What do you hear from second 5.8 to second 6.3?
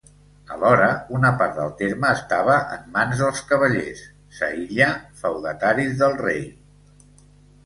del